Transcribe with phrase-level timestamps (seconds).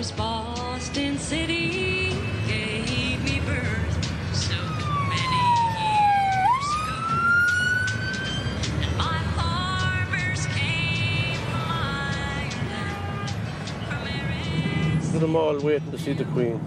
[0.00, 2.16] Was Boston City
[2.48, 4.54] gave me birth so
[5.10, 5.42] many
[5.76, 7.00] years ago.
[8.80, 13.30] And my farmers came from Ireland,
[13.90, 15.12] from Arizona.
[15.12, 16.58] to the mall waiting to see the Queen.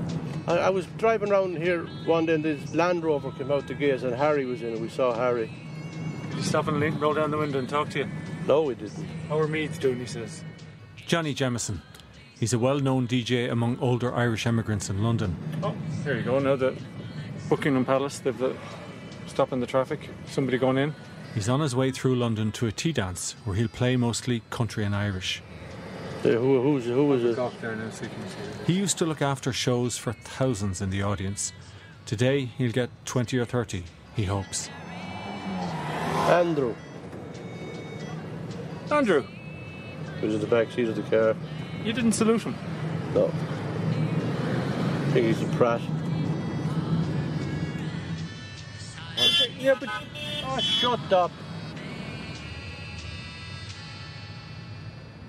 [0.48, 3.74] I, I was driving around here one day and this Land Rover came out the
[3.74, 4.80] gates and Harry was in it.
[4.80, 5.50] We saw Harry.
[6.30, 8.08] Did you stop and le- roll down the window and talk to you?
[8.46, 9.08] No, he didn't.
[9.28, 10.44] How are Meath doing, he says.
[11.08, 11.82] Johnny Jemison.
[12.44, 15.38] He's a well known DJ among older Irish immigrants in London.
[15.64, 16.40] Oh, there you go.
[16.40, 16.76] Now the
[17.50, 18.54] Buckingham Palace, they've the
[19.28, 20.10] stopping the traffic.
[20.28, 20.94] Somebody going in.
[21.34, 24.84] He's on his way through London to a tea dance where he'll play mostly country
[24.84, 25.42] and Irish.
[26.26, 27.40] Uh, who, who's, who was it?
[28.68, 31.54] He used to look after shows for thousands in the audience.
[32.06, 33.84] Today he'll get 20 or 30,
[34.18, 34.70] he hopes.
[36.28, 36.76] Andrew.
[38.92, 39.26] Andrew,
[40.20, 41.38] He was in the back seat of the car.
[41.84, 42.56] You didn't salute him.
[43.14, 43.28] No.
[43.28, 45.82] I think he's a prat.
[49.60, 49.90] Yeah, but.
[50.46, 51.32] Oh, shut up.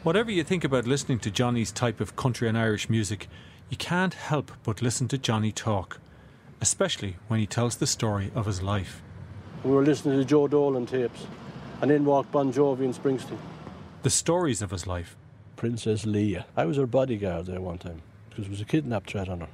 [0.02, 3.28] Whatever you think about listening to Johnny's type of country and Irish music,
[3.70, 5.98] you can't help but listen to Johnny talk,
[6.60, 9.02] especially when he tells the story of his life.
[9.62, 11.26] We were listening to Joe Dolan tapes.
[11.80, 13.36] And in walked Bon Jovi and Springsteen.
[14.02, 15.16] The stories of his life.
[15.56, 16.44] Princess Leia.
[16.56, 19.48] I was her bodyguard there one time because there was a kidnap threat on her.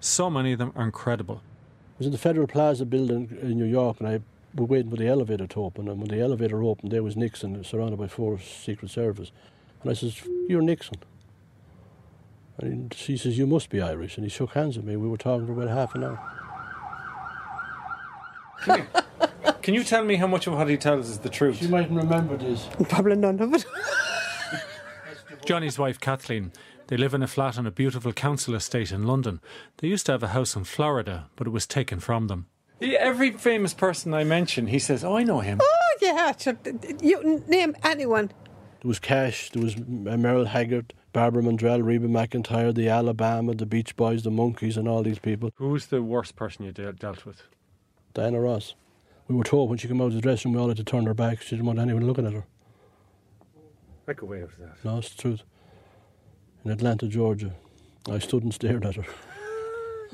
[0.00, 1.42] So many of them are incredible.
[1.44, 4.20] I was in the Federal Plaza building in New York and I
[4.54, 5.88] was waiting for the elevator to open.
[5.88, 9.32] And when the elevator opened, there was Nixon surrounded by four Secret Service.
[9.82, 10.96] And I says, You're Nixon.
[12.58, 14.16] And she says, You must be Irish.
[14.16, 14.96] And he shook hands with me.
[14.96, 16.20] We were talking for about half an hour.
[19.62, 21.62] Can you tell me how much of what he tells is the truth?
[21.62, 22.68] You mightn't remember this.
[22.88, 23.64] Probably none of it.
[25.44, 26.52] Johnny's wife Kathleen.
[26.86, 29.40] They live in a flat on a beautiful council estate in London.
[29.78, 32.46] They used to have a house in Florida, but it was taken from them.
[32.80, 36.32] Every famous person I mention, he says, "Oh, I know him." Oh, yeah.
[36.36, 36.56] Sure.
[37.00, 38.28] You name anyone.
[38.80, 43.96] There was Cash, there was Merle Haggard, Barbara Mandrell, Reba McEntire, the Alabama, the Beach
[43.96, 45.50] Boys, the Monkees, and all these people.
[45.56, 47.42] Who's the worst person you de- dealt with?
[48.12, 48.74] Diana Ross.
[49.26, 50.84] We were told when she came out of the dressing room we all had to
[50.84, 51.40] turn her back.
[51.40, 52.44] She didn't want anyone looking at her.
[54.06, 54.84] I could wait after that.
[54.84, 55.42] No, it's the truth.
[56.64, 57.52] In Atlanta, Georgia,
[58.10, 59.04] I stood and stared at her.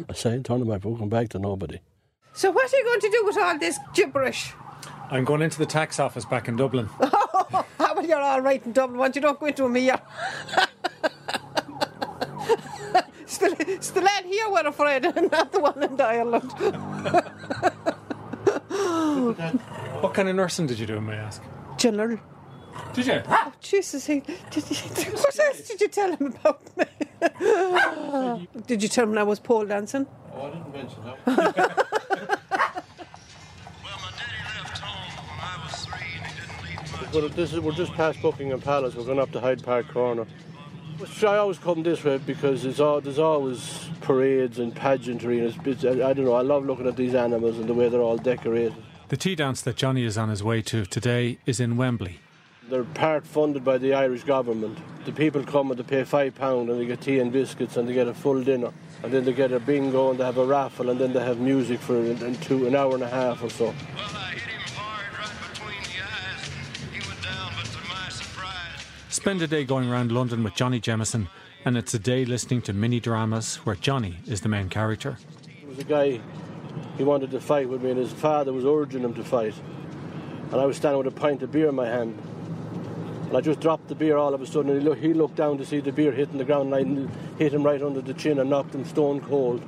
[0.09, 1.81] I said, turning my fucking back to nobody.
[2.33, 4.53] So, what are you going to do with all this gibberish?
[5.11, 6.89] I'm going into the tax office back in Dublin.
[7.01, 8.99] Ah, well, you're all right in Dublin.
[8.99, 9.97] Once you don't go into a mere.
[13.27, 15.03] still, still lad here we're afraid,
[15.33, 16.53] not the one in Ireland.
[20.01, 21.43] what kind of nursing did you do, may I ask?
[21.77, 22.21] General.
[22.93, 23.23] Did you?
[23.29, 24.21] Oh, Jesus, he,
[24.51, 26.85] did you, what else did you tell him about me?
[28.67, 30.07] did you tell him I was pole dancing?
[30.35, 31.17] Oh, I didn't mention that.
[33.83, 37.13] Well, my daddy left home when I was three and he didn't leave much.
[37.13, 38.95] But this is, we're just past Buckingham Palace.
[38.95, 40.27] We're going up to Hyde Park Corner.
[41.23, 45.67] I always come this way because it's all, there's always parades and pageantry, and it's,
[45.67, 46.35] it's, I, I don't know.
[46.35, 48.75] I love looking at these animals and the way they're all decorated.
[49.09, 52.21] The tea dance that Johnny is on his way to today is in Wembley.
[52.71, 54.79] They're part funded by the Irish government.
[55.05, 57.89] The people come and they pay five pound and they get tea and biscuits and
[57.89, 58.71] they get a full dinner.
[59.03, 61.41] And then they get a bingo and they have a raffle and then they have
[61.41, 63.65] music for an, an two, an hour and a half or so.
[63.65, 66.49] Well, I hit him hard right between the eyes.
[66.93, 70.81] He went down, but to my surprise, Spend a day going around London with Johnny
[70.81, 71.27] Jemison,
[71.65, 75.19] and it's a day listening to mini dramas where Johnny is the main character.
[75.59, 76.21] There was a guy,
[76.97, 79.55] he wanted to fight with me and his father was urging him to fight.
[80.53, 82.16] And I was standing with a pint of beer in my hand.
[83.30, 85.36] And I just dropped the beer all of a sudden and he, look, he looked
[85.36, 88.12] down to see the beer hitting the ground and I hit him right under the
[88.12, 89.62] chin and knocked him stone cold.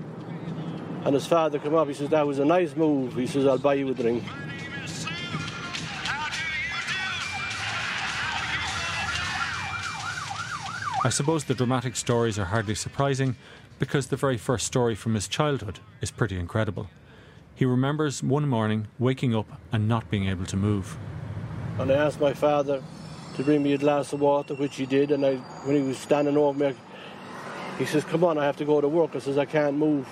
[1.04, 3.14] And his father came up, he says, that was a nice move.
[3.14, 4.24] He says, I'll buy you a drink.
[4.80, 6.42] Miss Sue, how do you
[6.88, 6.94] do?
[11.04, 13.36] I suppose the dramatic stories are hardly surprising,
[13.78, 16.90] because the very first story from his childhood is pretty incredible.
[17.54, 20.96] He remembers one morning waking up and not being able to move.
[21.78, 22.82] And I asked my father
[23.36, 25.10] to bring me a glass of water, which he did.
[25.10, 26.74] And I, when he was standing over me,
[27.78, 30.06] he says, "Come on, I have to go to work." I says, "I can't move."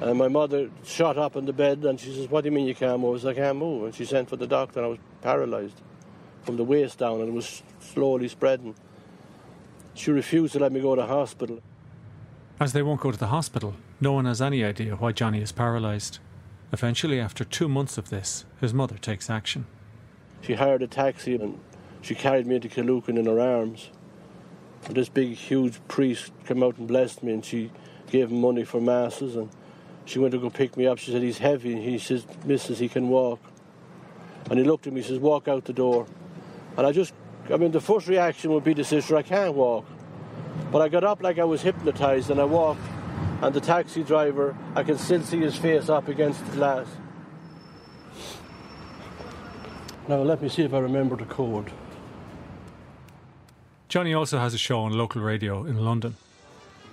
[0.00, 2.66] And my mother shot up in the bed and she says, What do you mean
[2.66, 3.24] you can't move?
[3.24, 3.84] I I can't move.
[3.84, 5.80] And she sent for the doctor and I was paralysed
[6.42, 8.74] from the waist down and it was slowly spreading.
[9.94, 11.62] She refused to let me go to hospital.
[12.60, 15.52] As they won't go to the hospital, no one has any idea why Johnny is
[15.52, 16.18] paralysed.
[16.72, 19.66] Eventually, after two months of this, his mother takes action.
[20.42, 21.58] She hired a taxi and
[22.02, 23.90] she carried me into Killucan in her arms.
[24.86, 27.70] And this big, huge priest came out and blessed me and she
[28.10, 29.50] gave him money for masses and
[30.04, 30.98] she went to go pick me up.
[30.98, 31.72] She said, He's heavy.
[31.72, 33.40] And he says, Missus, he can walk.
[34.48, 36.06] And he looked at me, he says, Walk out the door.
[36.76, 37.12] And I just,
[37.52, 39.84] I mean, the first reaction would be to sister, I can't walk.
[40.70, 42.80] But I got up like I was hypnotized and I walked.
[43.42, 46.86] And the taxi driver, I can still see his face up against the glass.
[50.08, 51.72] Now, let me see if I remember the code.
[53.88, 56.16] Johnny also has a show on local radio in London.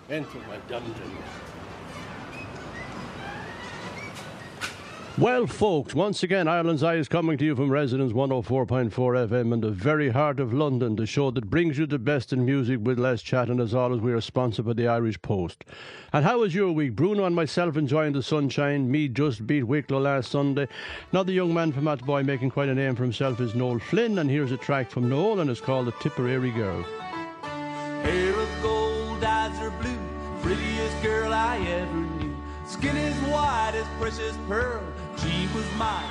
[0.10, 0.94] Enter my dungeon.
[5.16, 9.62] Well, folks, once again, Ireland's Eye is coming to you from Resonance 104.4 FM in
[9.62, 12.98] the very heart of London, the show that brings you the best in music with
[12.98, 13.48] less chat.
[13.48, 15.66] And as always, we are sponsored by the Irish Post.
[16.14, 16.96] And how was your week?
[16.96, 18.90] Bruno and myself enjoying the sunshine.
[18.90, 20.68] Meath just beat Wicklow last Sunday.
[21.12, 24.18] Another young man from Athboy making quite a name for himself is Noel Flynn.
[24.18, 26.82] And here's a track from Noel, and it's called The Tipperary Girl.
[28.02, 29.96] Hair of gold, eyes are blue,
[30.42, 32.36] prettiest girl I ever knew.
[32.66, 34.82] Skin is white as precious pearl.
[35.24, 36.04] She was my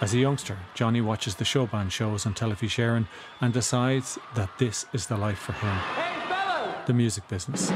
[0.00, 3.06] As a youngster, Johnny watches the showband shows on Telefís Éireann
[3.40, 7.70] and decides that this is the life for him Hey, fellas, the music business.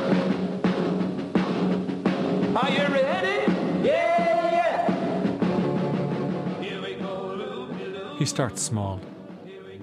[2.57, 3.53] are you ready?
[3.87, 6.61] Yeah, yeah.
[6.61, 8.19] Here we go, loop-de-loop.
[8.19, 9.01] He starts small.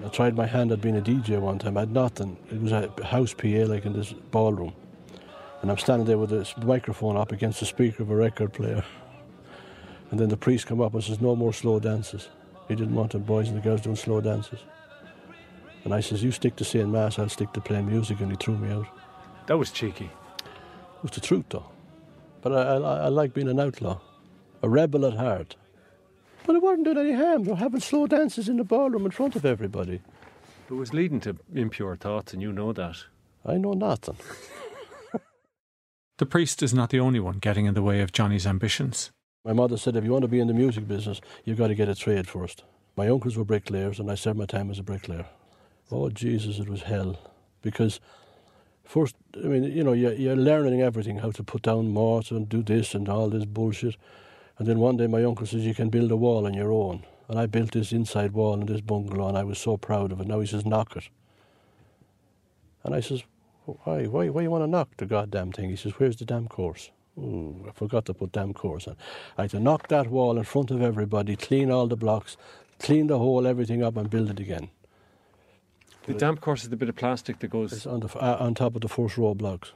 [0.04, 1.78] I tried my hand at being a DJ one time.
[1.78, 2.36] I had nothing.
[2.50, 4.74] It was a house PA like in this ballroom.
[5.64, 8.84] And I'm standing there with this microphone up against the speaker of a record player.
[10.10, 12.28] And then the priest come up and says, no more slow dances.
[12.68, 14.58] He didn't want the boys and the girls doing slow dances.
[15.84, 18.20] And I says, you stick to saying mass, I'll stick to playing music.
[18.20, 18.86] And he threw me out.
[19.46, 20.10] That was cheeky.
[20.44, 21.70] It was the truth though.
[22.42, 24.02] But I, I, I like being an outlaw,
[24.62, 25.56] a rebel at heart.
[26.44, 27.44] But it wasn't doing any harm.
[27.44, 30.02] They're having slow dances in the ballroom in front of everybody.
[30.68, 33.04] It was leading to impure thoughts, and you know that.
[33.46, 34.16] I know nothing.
[36.18, 39.10] The priest is not the only one getting in the way of Johnny's ambitions.
[39.44, 41.74] My mother said, if you want to be in the music business, you've got to
[41.74, 42.62] get a trade first.
[42.96, 45.26] My uncles were bricklayers, and I served my time as a bricklayer.
[45.90, 47.18] Oh, Jesus, it was hell.
[47.62, 47.98] Because
[48.84, 52.48] first, I mean, you know, you're, you're learning everything, how to put down mortar and
[52.48, 53.96] do this and all this bullshit.
[54.56, 57.04] And then one day my uncle says, you can build a wall on your own.
[57.28, 60.20] And I built this inside wall in this bungalow, and I was so proud of
[60.20, 60.28] it.
[60.28, 61.08] Now he says, knock it.
[62.84, 63.24] And I says,
[63.64, 65.70] why, why, why you want to knock the goddamn thing?
[65.70, 66.90] He says, where's the damn course?
[67.18, 68.96] Ooh, I forgot to put damn course on.
[69.38, 72.36] I had to knock that wall in front of everybody, clean all the blocks,
[72.78, 74.70] clean the whole everything up, and build it again.
[76.06, 77.86] The damp course is the bit of plastic that It's goes.
[77.86, 79.72] on, the, uh, on top of the first row of blocks.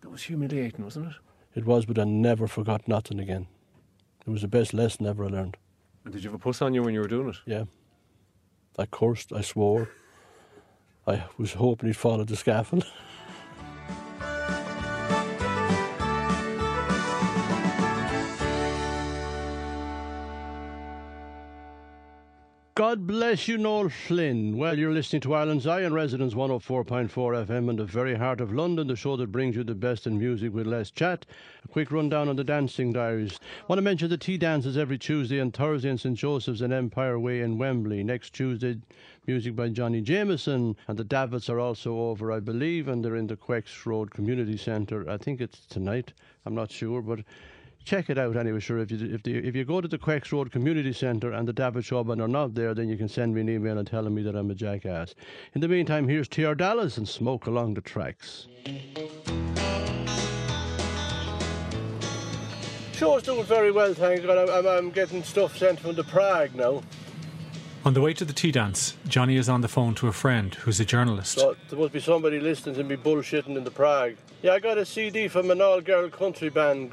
[0.00, 1.14] That was humiliating, wasn't it?
[1.54, 3.46] It was, but I never forgot nothing again.
[4.26, 5.56] It was the best lesson ever I learned.
[6.04, 7.36] And did you have a puss on you when you were doing it?
[7.44, 7.64] Yeah.
[8.78, 9.90] I cursed, I swore.
[11.06, 12.86] I was hoping he'd follow the scaffold.
[22.92, 24.58] God bless you, Noel Flynn.
[24.58, 28.52] Well, you're listening to Ireland's Eye on Resonance 104.4 FM in the very heart of
[28.52, 31.24] London, the show that brings you the best in music with less chat.
[31.64, 33.40] A quick rundown on the dancing diaries.
[33.66, 36.18] want to mention the tea dances every Tuesday and Thursday in St.
[36.18, 38.04] Joseph's and Empire Way in Wembley.
[38.04, 38.76] Next Tuesday,
[39.26, 40.76] music by Johnny Jameson.
[40.86, 44.58] And the Davits are also over, I believe, and they're in the Quex Road Community
[44.58, 45.08] Centre.
[45.08, 46.12] I think it's tonight.
[46.44, 47.20] I'm not sure, but
[47.84, 48.60] check it out anyway.
[48.60, 51.46] Sure, if you if, the, if you go to the Quex Road Community Centre and
[51.46, 54.14] the David Shop are not there, then you can send me an email and telling
[54.14, 55.14] me that I'm a jackass.
[55.54, 56.54] In the meantime, here's T.R.
[56.54, 58.48] Dallas and Smoke Along the Tracks.
[62.94, 64.48] Show's doing very well, thanks, God.
[64.48, 66.82] I'm, I'm, I'm getting stuff sent from the Prague now.
[67.84, 70.54] On the way to the tea dance, Johnny is on the phone to a friend
[70.54, 71.40] who's a journalist.
[71.40, 74.14] So there must be somebody listening to me bullshitting in the Prague.
[74.40, 76.92] Yeah, I got a CD from an all-girl country band,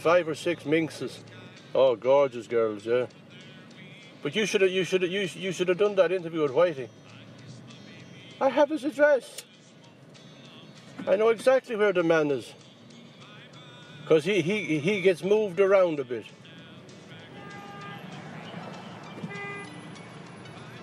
[0.00, 1.22] five or six minxes.
[1.74, 3.06] Oh, gorgeous girls, yeah.
[4.22, 6.52] But you should have, you should have, you, you should have done that interview with
[6.52, 6.88] Whitey.
[8.40, 9.44] I have his address.
[11.06, 12.52] I know exactly where the man is.
[14.02, 16.26] Because he, he, he gets moved around a bit.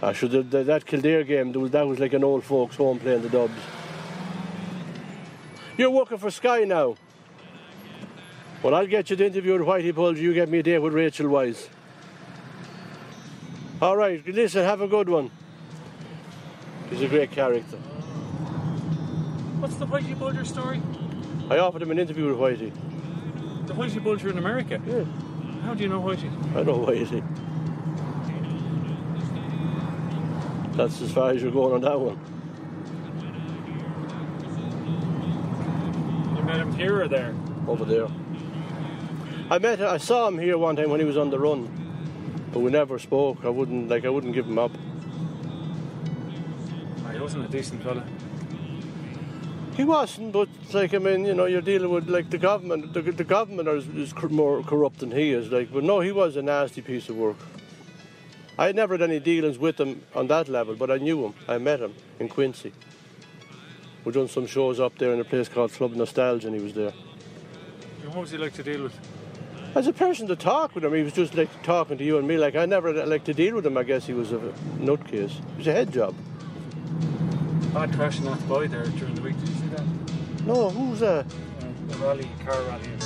[0.01, 3.29] I should have, that, Kildare game, that was like an old folks home playing the
[3.29, 3.59] Dubs.
[5.75, 6.95] You're working for Sky now.
[8.63, 10.19] Well, I'll get you the interview with Whitey Bulger.
[10.19, 11.69] You get me a date with Rachel Wyse.
[13.81, 15.29] All right, listen, have a good one.
[16.89, 17.77] He's a great character.
[19.59, 20.81] What's the Whitey Bulger story?
[21.49, 22.71] I offered him an interview with Whitey.
[23.67, 24.81] The Whitey Bulger in America?
[24.87, 25.03] Yeah.
[25.61, 26.31] How do you know Whitey?
[26.55, 27.23] I know Whitey.
[30.75, 32.19] That's as far as you're going on that one.
[36.35, 37.35] You met him here or there?
[37.67, 38.07] over there.
[39.49, 41.69] I met, I saw him here one time when he was on the run,
[42.51, 43.45] but we never spoke.
[43.45, 44.71] I wouldn't, like, I wouldn't give him up.
[47.13, 48.03] He wasn't a decent fella.
[49.75, 52.93] He wasn't, but like, I mean, you know, you're dealing with like the government.
[52.93, 55.51] The, the government is, is cor- more corrupt than he is.
[55.51, 57.37] Like, but no, he was a nasty piece of work.
[58.57, 61.33] I had never had any dealings with him on that level, but I knew him.
[61.47, 62.71] I met him in Quincy.
[64.03, 66.73] We'd done some shows up there in a place called Club Nostalgia, and he was
[66.73, 66.93] there.
[68.03, 69.16] And what was he like to deal with?
[69.77, 72.27] As a person to talk with him, he was just like talking to you and
[72.27, 72.35] me.
[72.35, 73.77] Like I never like to deal with him.
[73.77, 74.39] I guess he was a
[74.79, 75.37] nutcase.
[75.37, 76.15] It was a head job.
[77.75, 79.39] Bad crashing that boy there during the week.
[79.39, 79.85] Did you see that?
[80.47, 81.27] No, who's that?
[81.27, 81.29] Uh,
[81.89, 82.96] the rally, car rally.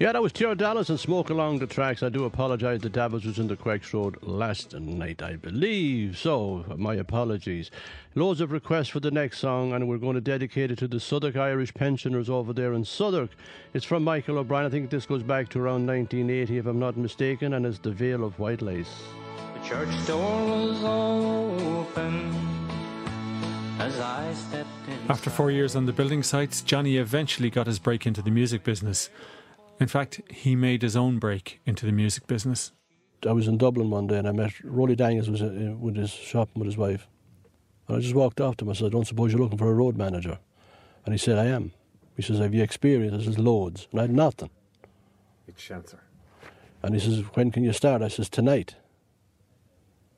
[0.00, 0.54] Yeah, that was T.R.
[0.54, 2.04] Dallas and Smoke Along the Tracks.
[2.04, 2.80] I do apologise.
[2.80, 6.16] The Davos was in the Quex Road last night, I believe.
[6.16, 7.72] So, my apologies.
[8.14, 11.00] Loads of requests for the next song, and we're going to dedicate it to the
[11.00, 13.30] Southwark Irish pensioners over there in Southwark.
[13.74, 14.66] It's from Michael O'Brien.
[14.66, 17.90] I think this goes back to around 1980, if I'm not mistaken, and it's The
[17.90, 19.02] Veil of White Lace.
[19.54, 22.32] The church door was open
[23.80, 24.68] as I stepped.
[25.08, 28.62] After four years on the building sites, Johnny eventually got his break into the music
[28.62, 29.10] business.
[29.80, 32.72] In fact, he made his own break into the music business.
[33.26, 36.10] I was in Dublin one day and I met Roly Daniels was uh, with his
[36.10, 37.08] shopping with his wife.
[37.86, 38.70] And I just walked up to him.
[38.70, 40.38] I said, I don't suppose you're looking for a road manager.
[41.04, 41.72] And he said, I am.
[42.16, 43.14] He says, Have you experience?
[43.14, 43.88] I says, Loads.
[43.90, 44.50] And I had nothing.
[45.46, 46.00] It's Shancer.
[46.82, 48.02] And he says, When can you start?
[48.02, 48.74] I says, Tonight.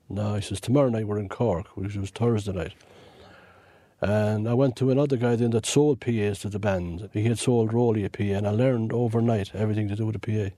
[0.08, 2.74] No, he says, Tomorrow night we're in Cork, which was Thursday night.
[4.02, 7.10] And I went to another guy then that sold PAs to the band.
[7.12, 10.18] He had sold Roly a PA, and I learned overnight everything to do with a
[10.18, 10.54] PA.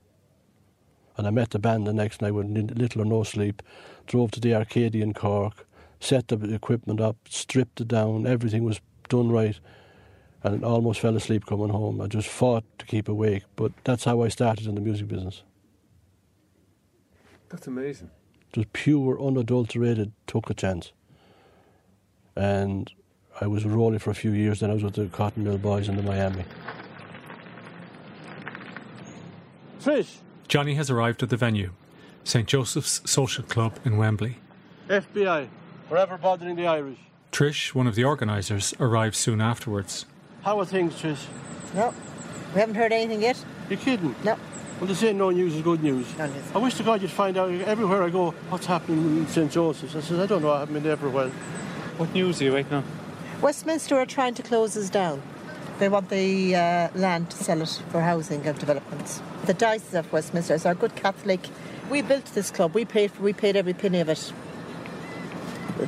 [1.17, 3.61] And I met the band the next night with little or no sleep,
[4.07, 5.67] drove to the Arcadian Cork,
[5.99, 9.59] set the equipment up, stripped it down, everything was done right,
[10.41, 12.01] and almost fell asleep coming home.
[12.01, 15.43] I just fought to keep awake, but that's how I started in the music business.
[17.49, 18.09] That's amazing.
[18.53, 20.91] Just pure, unadulterated, took a chance.
[22.35, 22.91] And
[23.41, 25.57] I was with Roly for a few years, then I was with the Cotton Mill
[25.57, 26.45] Boys in the Miami.
[29.79, 30.17] Fish!
[30.47, 31.71] Johnny has arrived at the venue,
[32.23, 32.47] St.
[32.47, 34.37] Joseph's Social Club in Wembley.
[34.87, 35.47] FBI,
[35.89, 36.99] forever bothering the Irish.
[37.31, 40.05] Trish, one of the organisers, arrives soon afterwards.
[40.43, 41.25] How are things, Trish?
[41.73, 41.93] No,
[42.53, 43.43] we haven't heard anything yet.
[43.69, 44.15] You're kidding?
[44.23, 44.37] No.
[44.79, 46.05] Well, they say no news is good news.
[46.17, 46.43] No news.
[46.53, 49.51] I wish to God you'd find out everywhere I go what's happening in St.
[49.51, 49.95] Joseph's.
[49.95, 51.29] I said, I don't know, I haven't been there for a while.
[51.97, 52.83] What news are you waiting on?
[53.43, 55.21] Westminster are trying to close us down.
[55.77, 59.21] They want the uh, land to sell it for housing and developments.
[59.47, 61.41] The Diocese of Westminster is our good Catholic.
[61.89, 62.73] We built this club.
[62.73, 64.31] We paid for, we paid every penny of it.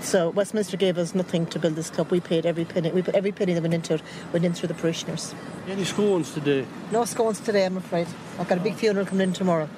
[0.01, 2.11] So Westminster gave us nothing to build this club.
[2.11, 2.91] We paid every penny.
[2.91, 4.01] We put every penny that went into it
[4.33, 5.33] went in through the parishioners.
[5.69, 6.65] Any scones today?
[6.91, 8.07] No scones today, I'm afraid.
[8.37, 9.69] I've got a big funeral coming in tomorrow.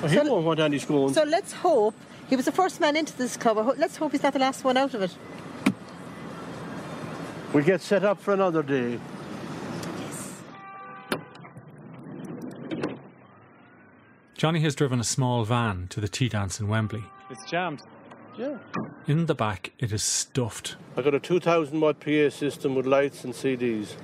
[0.00, 1.16] Well, he won't want any scones.
[1.16, 1.96] So let's hope
[2.28, 3.74] he was the first man into this club.
[3.76, 5.16] Let's hope he's not the last one out of it.
[7.54, 8.98] We get set up for another day.
[14.36, 17.04] Johnny has driven a small van to the tea dance in Wembley.
[17.30, 17.80] It's jammed.
[18.36, 18.58] Yeah.
[19.06, 20.74] In the back, it is stuffed.
[20.96, 23.94] I got a 2000 watt PA system with lights and CDs.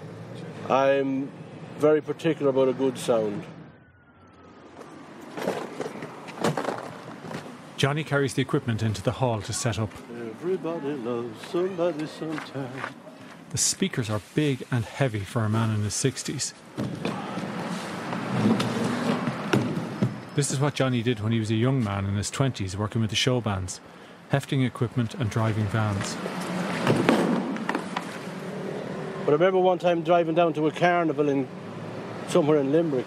[0.69, 1.31] I'm
[1.79, 3.43] very particular about a good sound.
[7.77, 9.91] Johnny carries the equipment into the hall to set up.
[10.39, 12.71] Everybody loves somebody sometime.
[13.51, 16.53] The speakers are big and heavy for a man in his 60s.
[20.37, 23.01] This is what Johnny did when he was a young man in his 20s working
[23.01, 23.81] with the show bands,
[24.29, 26.17] hefting equipment and driving vans.
[29.25, 31.49] But I remember one time driving down to a carnival in
[32.29, 33.07] somewhere in Limerick.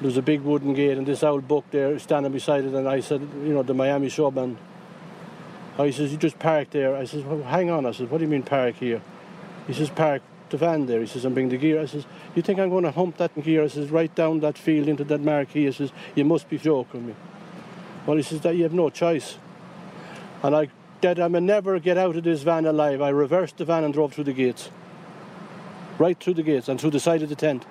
[0.00, 2.88] There was a big wooden gate and this old buck there standing beside it and
[2.88, 4.58] I said, you know, the Miami show band.
[5.76, 6.94] He says, you just park there.
[6.94, 7.84] I says, well, hang on.
[7.84, 9.02] I says, what do you mean park here?
[9.66, 11.00] He says, park the van there.
[11.00, 11.80] He says, I'm bringing the gear.
[11.80, 13.64] I says, you think I'm going to hump that gear?
[13.64, 15.66] I says, right down that field into that marquee.
[15.66, 17.14] He says, you must be joking me.
[18.06, 19.36] Well, he says, that you have no choice.
[20.42, 20.68] And I
[21.02, 23.00] said, I may never get out of this van alive.
[23.00, 24.70] I reversed the van and drove through the gates.
[25.98, 27.64] Right through the gates and through the side of the tent.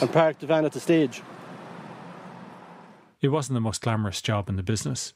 [0.00, 1.22] And parked the van at the stage.
[3.20, 5.14] It wasn't the most glamorous job in the business.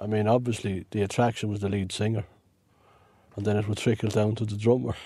[0.00, 2.24] I mean, obviously, the attraction was the lead singer.
[3.36, 4.94] And then it would trickle down to the drummer.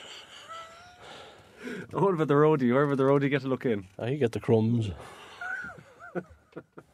[1.90, 2.72] What about the roadie?
[2.72, 3.86] Wherever the roadie get to look in.
[3.98, 4.90] Uh, he get the crumbs.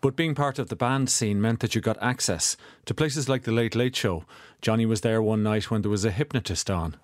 [0.00, 3.42] But being part of the band scene meant that you got access to places like
[3.42, 4.24] the Late Late Show.
[4.62, 6.96] Johnny was there one night when there was a hypnotist on.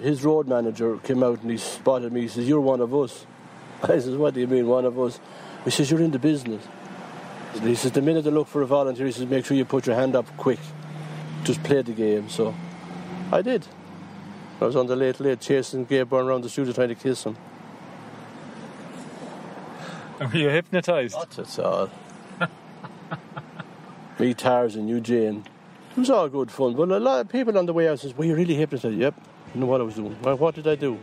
[0.00, 2.22] His road manager came out and he spotted me.
[2.22, 3.26] He says, You're one of us.
[3.82, 5.20] I says, What do you mean, one of us?
[5.64, 6.66] He says, You're in the business.
[7.60, 9.86] He says, The minute they look for a volunteer, he says, Make sure you put
[9.86, 10.60] your hand up quick.
[11.44, 12.30] Just play the game.
[12.30, 12.54] So
[13.30, 13.66] I did.
[14.60, 17.24] I was on the late, late chasing Gay Byrne around the studio trying to kiss
[17.24, 17.36] him.
[20.20, 21.16] Were you hypnotised?
[21.36, 21.90] That's all.
[24.18, 25.44] Me, Tarzan, you, Jane.
[25.92, 28.16] It was all good fun, but a lot of people on the way out says,
[28.16, 29.14] "Were you really hypnotized?" Yep.
[29.54, 30.16] I know what I was doing.
[30.22, 30.98] Well, what did I do?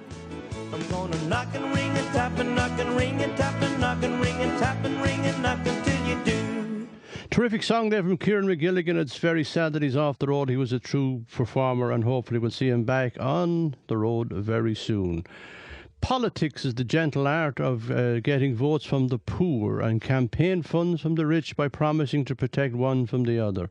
[0.74, 4.04] I'm gonna knock and ring and tap and knock and ring and tap and knock
[4.04, 6.65] and ring and tap and ring and knock until you do.
[7.36, 8.96] Terrific song there from Kieran McGilligan.
[8.96, 10.48] It's very sad that he's off the road.
[10.48, 14.74] He was a true performer, and hopefully we'll see him back on the road very
[14.74, 15.26] soon.
[16.00, 21.02] Politics is the gentle art of uh, getting votes from the poor and campaign funds
[21.02, 23.70] from the rich by promising to protect one from the other.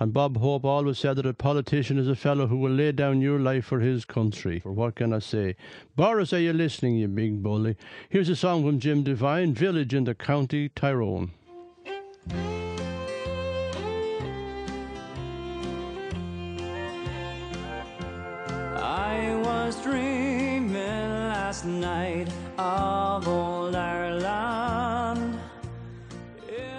[0.00, 3.20] And Bob Hope always said that a politician is a fellow who will lay down
[3.20, 4.60] your life for his country.
[4.60, 5.56] For what can I say?
[5.94, 7.76] Boris, are you listening, you big bully?
[8.08, 11.32] Here's a song from Jim Devine, Village in the County Tyrone.
[21.54, 25.38] Last night of old Ireland.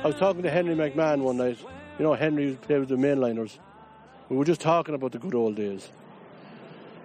[0.04, 1.58] I was talking to Henry McMahon one night.
[1.98, 3.58] You know, Henry was played with the mainliners.
[4.28, 5.88] We were just talking about the good old days.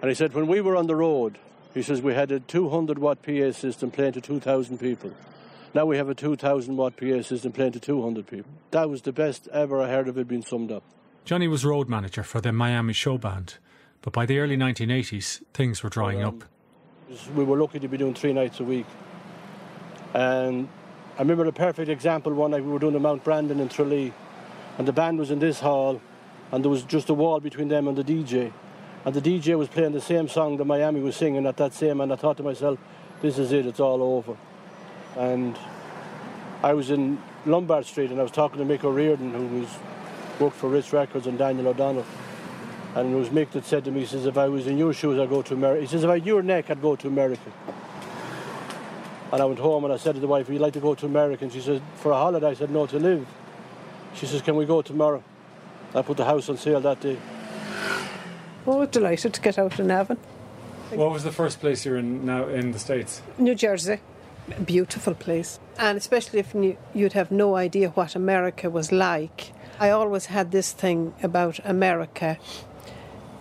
[0.01, 1.37] And he said, when we were on the road,
[1.73, 5.13] he says, we had a 200 watt PA system playing to 2,000 people.
[5.73, 8.51] Now we have a 2,000 watt PA system playing to 200 people.
[8.71, 10.83] That was the best ever I heard of it being summed up.
[11.23, 13.59] Johnny was road manager for the Miami Show Band,
[14.01, 16.43] but by the early 1980s, things were drying um, up.
[17.35, 18.85] We were lucky to be doing three nights a week.
[20.13, 20.69] And
[21.17, 24.13] I remember a perfect example one night we were doing the Mount Brandon in Tralee,
[24.77, 26.01] and the band was in this hall,
[26.51, 28.53] and there was just a wall between them and the DJ.
[29.03, 31.99] And the DJ was playing the same song that Miami was singing at that same,
[32.01, 32.79] and I thought to myself,
[33.21, 34.37] this is it, it's all over.
[35.17, 35.57] And
[36.63, 39.69] I was in Lombard Street and I was talking to Mick O'Riordan, who was
[40.39, 42.05] worked for Ritz Records and Daniel O'Donnell.
[42.95, 44.93] And it was Mick that said to me, he says, if I was in your
[44.93, 45.81] shoes, I'd go to America.
[45.81, 47.51] He says, if I had your neck, I'd go to America.
[49.31, 50.93] And I went home and I said to the wife, would you like to go
[50.93, 51.45] to America?
[51.45, 52.47] And she said, for a holiday?
[52.47, 53.25] I said, no, to live.
[54.13, 55.23] She says, can we go tomorrow?
[55.95, 57.17] I put the house on sale that day.
[58.67, 60.17] Oh, delighted to get out in Navan.
[60.91, 63.21] What was the first place you were in now in the States?
[63.37, 64.01] New Jersey.
[64.49, 65.59] A beautiful place.
[65.77, 66.53] And especially if
[66.93, 69.53] you'd have no idea what America was like.
[69.79, 72.37] I always had this thing about America.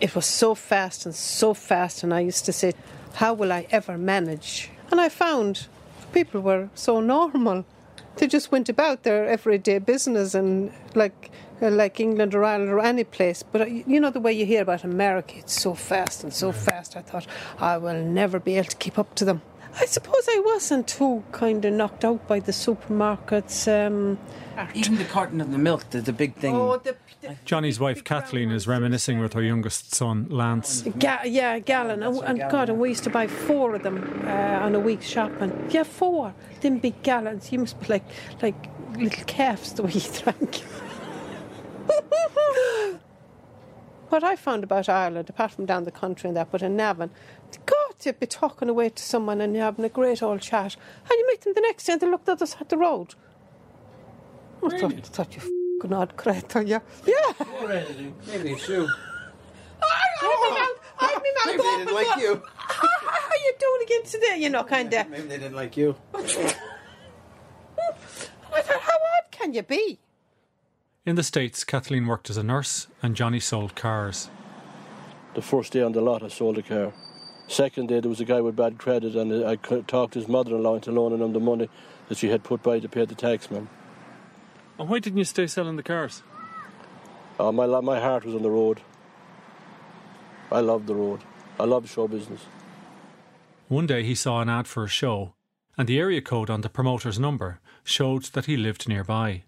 [0.01, 2.73] It was so fast and so fast, and I used to say,
[3.15, 4.71] How will I ever manage?
[4.91, 5.67] And I found
[6.13, 7.65] people were so normal.
[8.17, 11.31] They just went about their everyday business and like
[11.63, 13.43] uh, like England or Ireland or any place.
[13.43, 16.53] But uh, you know the way you hear about America, it's so fast and so
[16.53, 16.97] fast.
[16.97, 17.27] I thought
[17.59, 19.43] I will never be able to keep up to them.
[19.79, 23.69] I suppose I wasn't too kind of knocked out by the supermarkets.
[23.69, 24.19] Um,
[24.75, 26.57] Even the carton of the milk, the, the big thing.
[26.57, 27.10] Oh, the, the
[27.45, 30.83] Johnny's wife Kathleen is reminiscing with her youngest son Lance.
[30.99, 32.03] Ga- yeah, a gallon.
[32.03, 35.07] And, and God, and we used to buy four of them uh, on a week's
[35.07, 35.69] shopping.
[35.71, 36.35] Yeah, four.
[36.61, 37.53] Them big gallons.
[37.53, 38.05] You must be like
[38.43, 38.55] like
[38.97, 40.57] little calves the way you drank.
[44.09, 47.11] what I found about Ireland, apart from down the country and that, but in Navan,
[47.67, 51.11] God, you'd be talking away to someone and you're having a great old chat, and
[51.11, 53.15] you meet them the next day and they looked at us at the road.
[54.63, 56.81] I thought, thought you f***ing odd creator, yeah.
[57.07, 57.33] Yeah.
[58.27, 58.88] Maybe a shoe.
[59.83, 62.43] I had me mouth Maybe they open, didn't like you.
[62.57, 62.88] How,
[63.31, 64.37] are you doing again today?
[64.38, 65.09] You know, kind of.
[65.09, 65.97] Maybe they didn't like you.
[66.14, 66.23] I
[68.62, 69.99] thought, how odd can you be?
[71.07, 74.29] In the States, Kathleen worked as a nurse and Johnny sold cars.
[75.35, 76.93] The first day on the lot, I sold a car.
[77.49, 80.93] Second day, there was a guy with bad credit, and I talked his mother-in-law into
[80.93, 81.69] loaning him the money
[82.09, 83.69] that she had put by to pay the taxman.
[84.81, 86.23] And why didn't you stay selling the cars?
[87.38, 88.81] Uh, my my heart was on the road.
[90.51, 91.21] I love the road.
[91.59, 92.47] I love show business.
[93.69, 95.35] One day he saw an ad for a show,
[95.77, 99.43] and the area code on the promoter's number showed that he lived nearby.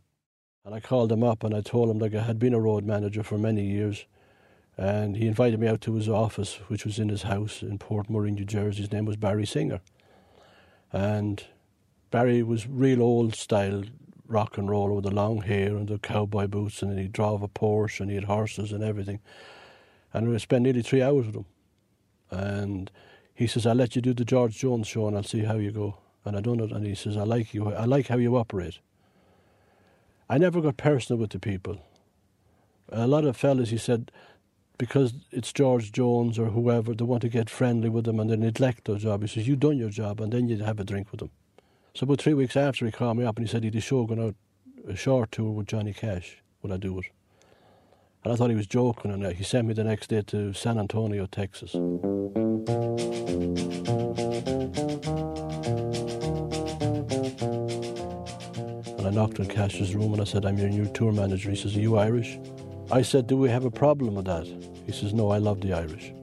[0.67, 2.85] And I called him up and I told him that I had been a road
[2.85, 4.05] manager for many years.
[4.77, 8.11] And he invited me out to his office, which was in his house in Port
[8.11, 8.83] Murray, New Jersey.
[8.83, 9.81] His name was Barry Singer.
[10.93, 11.43] And
[12.11, 13.85] Barry was real old style
[14.33, 17.49] rock and roll with the long hair and the cowboy boots, and he drove a
[17.49, 19.21] Porsche and he had horses and everything.
[20.13, 21.47] And we spent nearly three hours with him.
[22.31, 22.91] And
[23.35, 25.71] he says, I'll let you do the George Jones show and I'll see how you
[25.71, 25.99] go.
[26.25, 27.73] And I done it, and he says, I like you.
[27.73, 28.79] I like how you operate.
[30.29, 31.81] I never got personal with the people.
[32.91, 34.13] A lot of fellas, he said,
[34.79, 38.37] because it's George Jones or whoever, they want to get friendly with them and they
[38.37, 39.23] neglect their job.
[39.23, 41.31] He says, You've done your job, and then you have a drink with them.
[41.95, 44.07] So, about three weeks after, he called me up and he said he'd a show
[44.07, 44.35] going out,
[44.89, 46.39] a short tour with Johnny Cash.
[46.63, 47.05] Would I do it?
[48.25, 50.55] And I thought he was joking, and uh, he sent me the next day to
[50.55, 51.75] San Antonio, Texas.
[51.75, 51.91] And
[59.07, 61.51] I knocked on Cash's room and I said, I'm your new tour manager.
[61.51, 62.39] He says, Are you Irish?
[62.91, 64.47] I said, Do we have a problem with that?
[64.87, 66.15] He says, No, I love the Irish.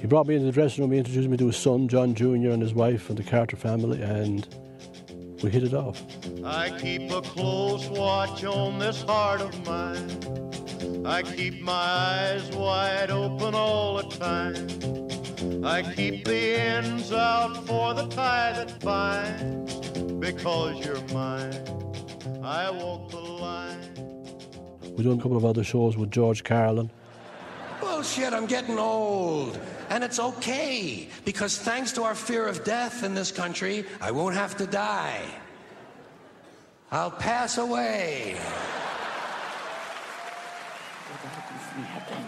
[0.00, 2.50] He brought me into the dressing room, he introduced me to his son, John Jr.,
[2.50, 4.48] and his wife, and the Carter family, and
[5.42, 6.02] we hit it off.
[6.44, 11.04] I keep a close watch on this heart of mine.
[11.04, 15.64] I keep my eyes wide open all the time.
[15.64, 19.74] I keep the ends out for the tie that binds.
[20.20, 21.60] Because you're mine,
[22.44, 23.80] I walk the line.
[24.96, 26.90] We done a couple of other shows with George Carlin.
[27.80, 29.58] Bullshit, I'm getting old.
[29.92, 34.34] And it's okay, because thanks to our fear of death in this country, I won't
[34.34, 35.20] have to die.
[36.90, 38.40] I'll pass away.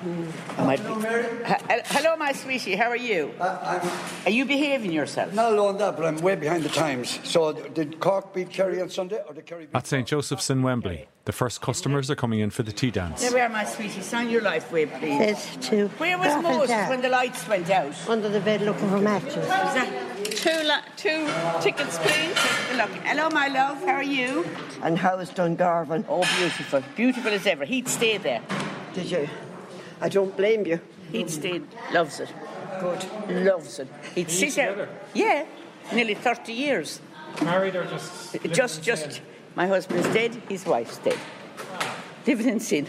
[0.04, 0.66] Mm-hmm.
[0.66, 2.76] My- H- Hello, my sweetie.
[2.76, 3.32] How are you?
[3.40, 5.32] Are you behaving yourself?
[5.32, 7.18] Not alone that, but I'm way behind the times.
[7.24, 10.62] So, did Cork beat Kerry on Sunday, or did Kerry beat At St Joseph's in
[10.62, 13.22] Wembley, the first customers are coming in for the tea dance.
[13.22, 14.02] There we are, my sweetie.
[14.02, 15.18] Sign your life away, please.
[15.18, 15.88] There's two.
[15.96, 16.90] Where was Half Moses half.
[16.90, 17.94] when the lights went out?
[18.08, 19.36] Under the bed looking for matches.
[19.36, 19.88] Was that
[20.26, 21.26] two, la- two
[21.62, 22.76] tickets, please?
[22.76, 23.78] Look, hello, my love.
[23.84, 24.44] How are you?
[24.82, 26.04] And how's Dungarvan?
[26.10, 26.82] Oh, beautiful.
[26.94, 27.64] Beautiful as ever.
[27.64, 28.42] He'd stay there.
[28.92, 29.28] Did you?
[30.04, 30.80] I don't blame you.
[31.12, 31.62] He'd stay.
[31.90, 32.28] Loves it.
[32.78, 33.06] Good.
[33.42, 33.88] Loves it.
[34.14, 34.86] He'd sit out.
[35.14, 35.46] Yeah.
[35.94, 37.00] Nearly 30 years.
[37.42, 38.36] Married or just?
[38.52, 39.22] Just, just.
[39.54, 40.34] My husband's dead.
[40.46, 41.16] His wife's dead.
[42.26, 42.86] Living in sin.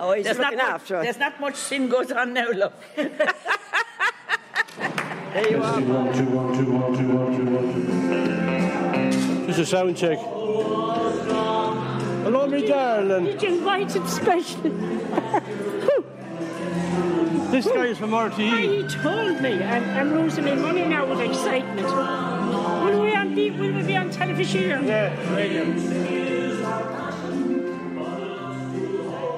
[0.00, 1.04] Oh, he's There's not, looking much, after us.
[1.04, 2.72] there's not much sin goes on now, love.
[2.94, 3.10] There
[5.50, 5.80] you are.
[5.80, 7.72] One, two, one, two, one, two, one, two, one,
[9.40, 9.46] two.
[9.46, 10.18] Just a sound check.
[12.48, 13.24] Hello, me darling.
[13.24, 14.70] Did you invite him specially?
[17.50, 18.82] This guy is from Why, RTE.
[18.82, 19.62] he told me.
[19.62, 21.86] I'm, I'm losing my money now with excitement.
[21.86, 24.86] Will we, on will we be on television?
[24.86, 25.64] Yeah, radio.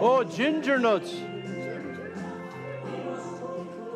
[0.00, 1.12] Oh, ginger nuts.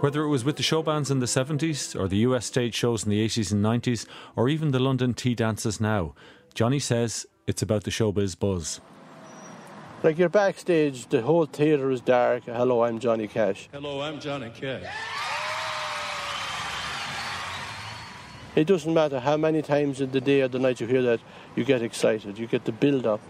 [0.00, 3.02] Whether it was with the show bands in the 70s, or the US stage shows
[3.02, 6.14] in the 80s and 90s, or even the London tea dances now,
[6.54, 8.80] Johnny says it's about the showbiz buzz.
[10.04, 12.44] Like you're backstage, the whole theatre is dark.
[12.44, 13.70] Hello, I'm Johnny Cash.
[13.72, 14.84] Hello, I'm Johnny Cash.
[18.54, 21.20] It doesn't matter how many times in the day or the night you hear that,
[21.56, 22.38] you get excited.
[22.38, 23.22] You get the build up.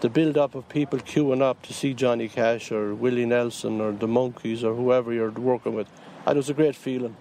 [0.00, 3.92] The build up of people queuing up to see Johnny Cash or Willie Nelson or
[3.92, 5.88] the Monkees or whoever you're working with.
[6.24, 7.14] And it was a great feeling.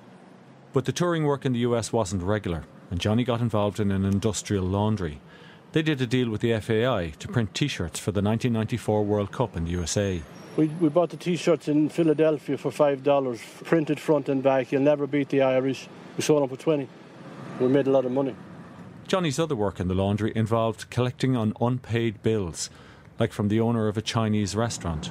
[0.72, 4.06] But the touring work in the US wasn't regular, and Johnny got involved in an
[4.06, 5.20] industrial laundry.
[5.74, 9.32] They did a deal with the FAI to print t shirts for the 1994 World
[9.32, 10.22] Cup in the USA.
[10.58, 14.74] We, we bought the T-shirts in Philadelphia for five dollars, printed front and back.
[14.74, 15.88] You'll never beat the Irish.
[16.18, 16.90] We sold them for twenty.
[17.62, 18.36] We made a lot of money.
[19.08, 22.70] Johnny's other work in the laundry involved collecting on unpaid bills,
[23.18, 25.10] like from the owner of a Chinese restaurant.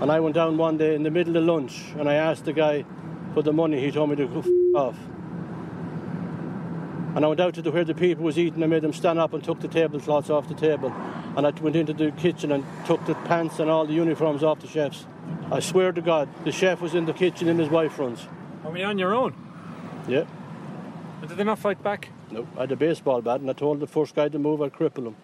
[0.00, 2.52] And I went down one day in the middle of lunch, and I asked the
[2.52, 2.84] guy
[3.34, 3.80] for the money.
[3.80, 4.96] He told me to go f- off.
[7.14, 8.62] And I went out to the, where the people was eating.
[8.62, 10.92] I made them stand up and took the tablecloths off the table.
[11.36, 14.60] And I went into the kitchen and took the pants and all the uniforms off
[14.60, 15.06] the chefs.
[15.50, 18.26] I swear to God, the chef was in the kitchen in his wife runs.
[18.64, 19.34] Are we on your own?
[20.06, 20.24] Yeah.
[21.20, 22.08] And did they not fight back?
[22.30, 24.72] No, I had a baseball bat, and I told the first guy to move, I'd
[24.72, 25.16] cripple him.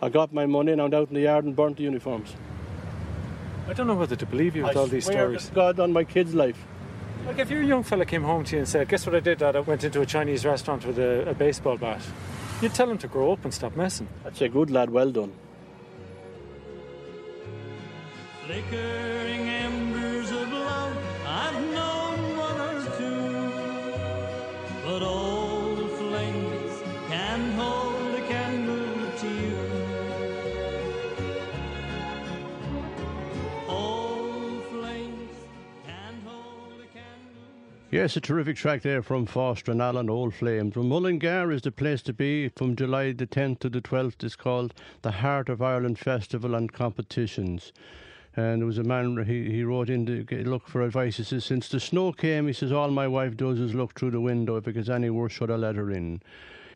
[0.00, 2.34] I got my money and I went out in the yard and burnt the uniforms.
[3.68, 5.48] I don't know whether to believe you with I all these stories.
[5.48, 6.58] to God on my kid's life.
[7.26, 9.38] Like if your young fella came home to you and said, "Guess what I did?
[9.38, 9.56] Dad?
[9.56, 12.02] I went into a Chinese restaurant with a, a baseball bat."
[12.60, 14.08] You'd tell him to grow up and stop messing.
[14.22, 15.32] That's a good lad, well done.
[18.46, 19.21] Flickering
[38.02, 40.74] Yes, a terrific track there from Foster and Allen Old Flames.
[40.74, 44.24] Well, Mullingar is the place to be from July the 10th to the 12th.
[44.24, 47.72] It's called the Heart of Ireland Festival and Competitions.
[48.34, 51.18] And there was a man, he, he wrote in to get, look for advice.
[51.18, 54.10] He says, Since the snow came, he says, all my wife does is look through
[54.10, 54.56] the window.
[54.56, 56.22] If it gets any worse, should I let her in?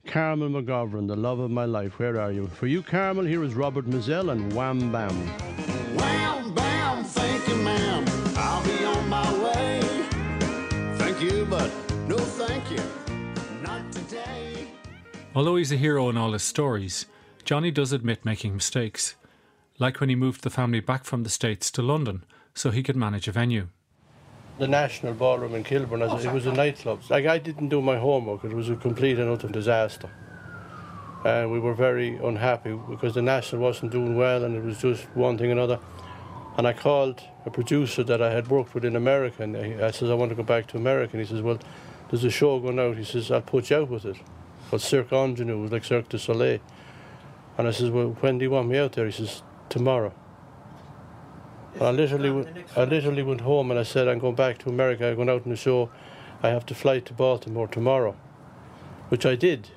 [0.06, 2.46] Carmel McGovern, the love of my life, where are you?
[2.46, 5.10] For you, Carmel, here is Robert Mizzell and Wham Bam.
[5.96, 6.65] Wham, bam,
[15.36, 17.04] Although he's a hero in all his stories,
[17.44, 19.16] Johnny does admit making mistakes,
[19.78, 22.96] like when he moved the family back from the States to London so he could
[22.96, 23.68] manage a venue.
[24.58, 27.02] The National Ballroom in Kilburn, as it was a nightclub.
[27.10, 30.08] Like, I didn't do my homework, it was a complete and utter disaster.
[31.22, 35.04] And we were very unhappy because the National wasn't doing well and it was just
[35.14, 35.78] one thing another.
[36.56, 40.08] And I called a producer that I had worked with in America and I says,
[40.08, 41.18] I want to go back to America.
[41.18, 41.58] And he says, Well,
[42.08, 42.96] there's a show going out.
[42.96, 44.16] He says, I'll put you out with it.
[44.70, 46.60] Called Cirque Ingenieux, it was like Cirque du Soleil.
[47.58, 49.06] And I says, Well, when do you want me out there?
[49.06, 50.12] He says, Tomorrow.
[51.74, 54.70] And I literally, went, I literally went home and I said, I'm going back to
[54.70, 55.08] America.
[55.08, 55.90] I'm going out on the show.
[56.42, 58.16] I have to fly to Baltimore tomorrow,
[59.08, 59.70] which I did.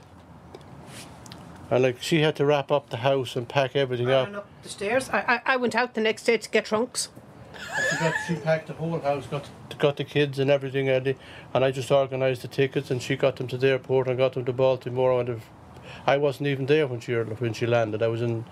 [1.72, 4.28] And like she had to wrap up the house and pack everything up.
[4.28, 5.10] Ran up the stairs.
[5.10, 7.10] I, I, I went out the next day to get trunks.
[7.90, 11.16] She, got, she packed the whole house, got got the kids and everything ready,
[11.54, 14.34] and I just organised the tickets, and she got them to the airport and got
[14.34, 15.20] them to Baltimore.
[15.20, 15.50] And if-
[16.06, 18.02] I wasn't even there when she when she landed.
[18.04, 18.46] I was in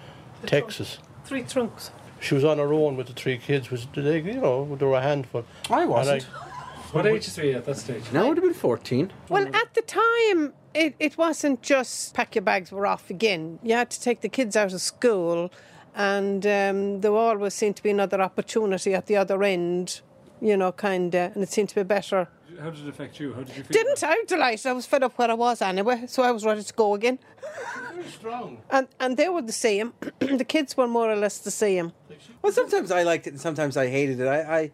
[0.45, 0.99] Texas.
[1.25, 1.91] Three trunks.
[2.19, 4.95] She was on her own with the three kids, which they, you know, they were
[4.95, 5.45] a handful.
[5.69, 6.23] I wasn't.
[6.93, 8.03] What age is he at that stage?
[8.11, 9.11] Now I would have been 14.
[9.29, 13.59] Well, at the time, it, it wasn't just pack your bags, we're off again.
[13.61, 15.51] You had to take the kids out of school,
[15.97, 20.01] and um, there always seemed to be another opportunity at the other end,
[20.39, 22.27] you know, kind of, and it seemed to be better.
[22.61, 23.33] How did it affect you?
[23.33, 23.73] How did you feel?
[23.83, 24.09] Didn't I?
[24.15, 24.65] was delighted.
[24.67, 27.17] I was fed up where I was anyway, so I was ready to go again.
[27.93, 28.61] Very strong.
[28.69, 29.93] And and they were the same.
[30.19, 31.93] the kids were more or less the same.
[32.43, 34.27] Well, sometimes I liked it and sometimes I hated it.
[34.27, 34.71] I, I,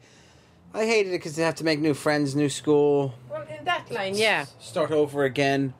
[0.73, 3.89] I hated it because they have to make new friends, new school, Well, in that
[3.91, 4.45] line, yeah.
[4.59, 5.73] start over again.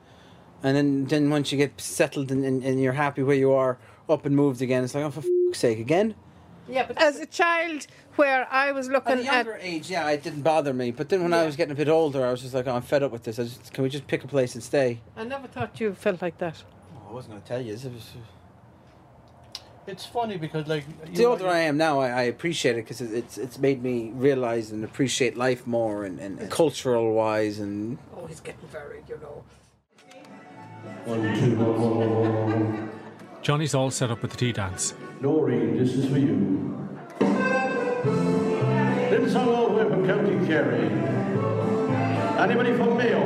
[0.62, 3.78] And then, then once you get settled and, and, and you're happy where you are,
[4.08, 6.14] up and moved again, it's like, oh, for fuck's sake, again?
[6.68, 7.86] Yeah, but as a child,
[8.16, 10.90] where I was looking At looking a at younger age, yeah, it didn't bother me.
[10.92, 12.82] But then when I was getting a bit older, I was just like, oh, I'm
[12.82, 13.38] fed up with this.
[13.38, 15.00] I just, can we just pick a place and stay?
[15.16, 16.62] I never thought you felt like that.
[16.96, 17.74] Oh, I wasn't going to tell you.
[17.74, 22.08] It was, uh, It's funny because like you the know, older I am now, I,
[22.08, 26.50] I appreciate it because it's it's made me realize and appreciate life more and, and,
[26.50, 29.44] cultural wise and Oh, he's getting very, you know.
[31.04, 32.90] One, two, one, one, one, one, one.
[33.44, 34.94] Johnny's all set up with the tea dance.
[35.20, 36.88] Noreen, this is for you.
[39.10, 40.86] Little song all the way from County Kerry.
[42.40, 43.20] Anybody from Mayo?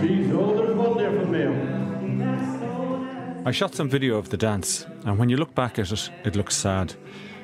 [0.00, 1.52] Geez, oh, there's one there from Mayo.
[3.44, 6.36] I shot some video of the dance, and when you look back at it, it
[6.36, 6.94] looks sad.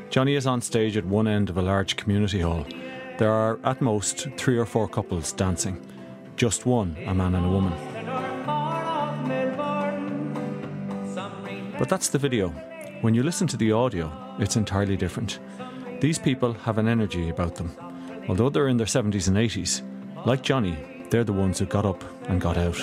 [0.08, 2.64] Johnny is on stage at one end of a large community hall.
[3.18, 5.86] There are, at most, three or four couples dancing.
[6.36, 7.91] Just one, a man and a woman.
[11.82, 12.50] But that's the video.
[13.00, 15.40] When you listen to the audio, it's entirely different.
[16.00, 17.76] These people have an energy about them.
[18.28, 19.82] Although they're in their 70s and 80s,
[20.24, 20.78] like Johnny,
[21.10, 22.80] they're the ones who got up and got out.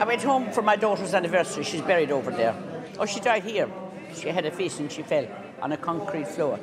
[0.00, 1.62] I went home for my daughter's anniversary.
[1.62, 2.56] She's buried over there.
[2.98, 3.68] Oh, she died here.
[4.14, 5.26] She had a face and she fell
[5.60, 6.58] on a concrete floor.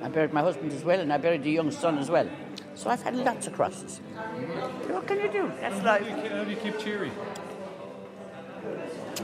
[0.00, 2.26] I buried my husband as well, and I buried the young son as well.
[2.74, 3.98] So I've had lots of crosses.
[4.88, 5.52] What can you do?
[5.60, 6.08] That's life.
[6.08, 7.12] How do you keep cheery?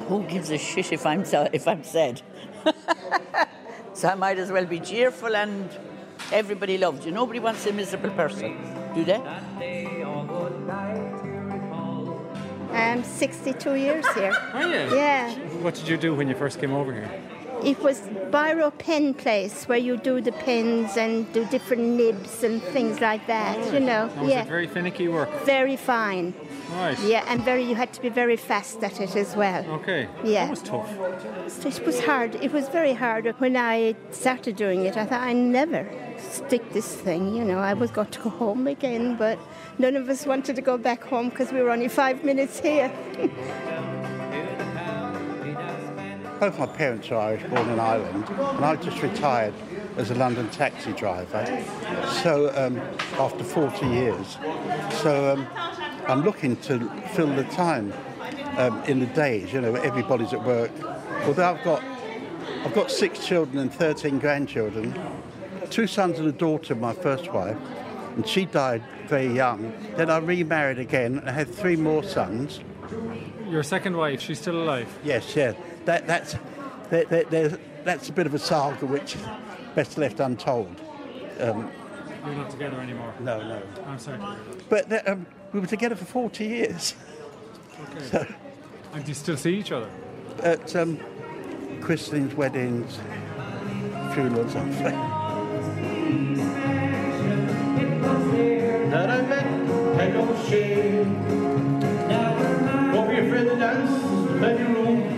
[0.08, 2.22] Who gives a shit if I'm so, if I'm sad?
[3.94, 5.68] so I might as well be cheerful and
[6.32, 7.12] everybody loves you.
[7.12, 8.56] Nobody wants a miserable person,
[8.94, 9.20] do they?
[12.72, 14.32] I'm 62 years here.
[14.52, 14.96] Are you?
[14.96, 15.32] Yeah.
[15.62, 17.10] What did you do when you first came over here?
[17.64, 22.62] It was Biro Pen Place where you do the pens and do different nibs and
[22.62, 24.10] things like that, you know.
[24.16, 24.42] Oh, was yeah.
[24.42, 25.30] it very finicky work?
[25.44, 26.34] Very fine.
[26.72, 26.98] Right.
[27.04, 29.64] Yeah, and very you had to be very fast at it as well.
[29.80, 30.08] Okay.
[30.24, 30.44] Yeah.
[30.44, 30.90] That was tough.
[31.64, 32.34] It was hard.
[32.36, 33.26] It was very hard.
[33.38, 35.88] When I started doing it, I thought I never
[36.18, 37.34] stick this thing.
[37.34, 39.38] You know, I was going to go home again, but
[39.78, 42.92] none of us wanted to go back home because we were only five minutes here.
[46.38, 49.54] Both my parents are Irish, born in Ireland, and I just retired
[49.96, 51.46] as a London taxi driver.
[52.22, 52.78] So um,
[53.18, 54.36] after 40 years,
[55.02, 55.46] so um,
[56.06, 57.92] I'm looking to fill the time
[58.58, 59.52] um, in the days.
[59.52, 60.70] You know, everybody's at work.
[61.24, 61.82] Although I've got
[62.64, 64.94] I've got six children and 13 grandchildren.
[65.70, 67.56] two sons and a daughter, my first wife,
[68.14, 69.72] and she died very young.
[69.96, 72.60] Then I remarried again and had three more sons.
[73.48, 74.98] Your second wife, she's still alive?
[75.04, 75.54] Yes, yeah.
[75.86, 76.36] That, that's,
[76.90, 79.22] that, that, there's- that's a bit of a saga which is
[79.76, 80.80] best left untold.
[81.40, 81.70] Um,
[82.24, 83.14] You're not together anymore?
[83.20, 83.62] No, no.
[83.86, 84.18] I'm sorry.
[84.68, 86.94] but that, um, we were together for 40 years.
[87.90, 88.04] Okay.
[88.06, 88.26] So,
[88.92, 89.88] And do you still see each other?
[90.42, 90.98] at um,
[91.80, 92.98] christenings, weddings,
[94.12, 94.72] funerals, and
[98.92, 99.44] That I met,
[99.96, 101.14] had no shame.
[102.92, 105.12] Don't be afraid to dance, there's plenty of room.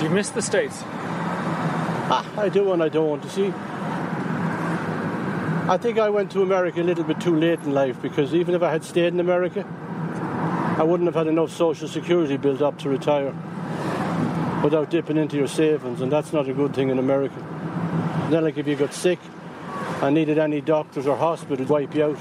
[0.00, 0.80] Do you miss the States?
[0.82, 3.52] Ah, I do and I don't want to see.
[5.68, 8.54] I think I went to America a little bit too late in life because even
[8.54, 9.62] if I had stayed in America,
[10.78, 13.34] I wouldn't have had enough social security built up to retire
[14.64, 17.38] without dipping into your savings, and that's not a good thing in America.
[18.24, 19.18] And then, like if you got sick
[20.00, 22.18] and needed any doctors or hospitals, wipe you out.